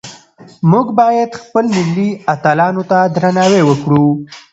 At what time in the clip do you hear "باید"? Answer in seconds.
0.99-1.31